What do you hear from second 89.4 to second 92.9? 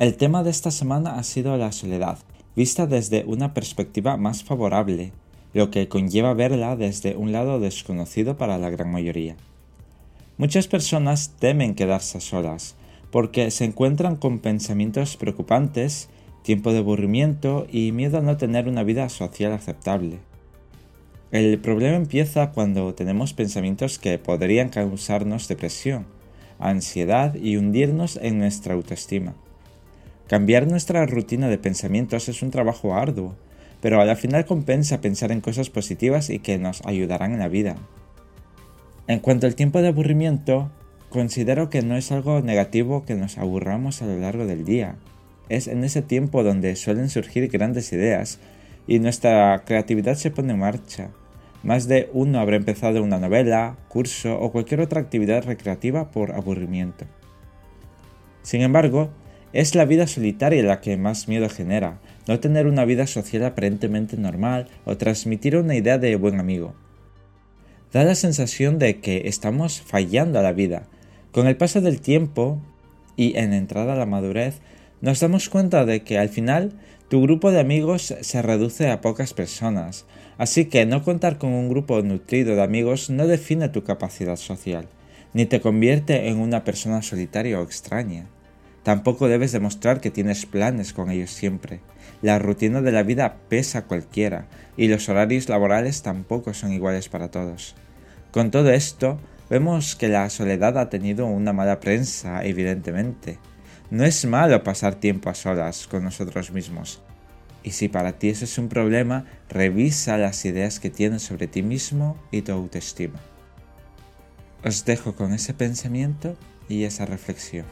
demostrar que tienes planes con ellos siempre. La rutina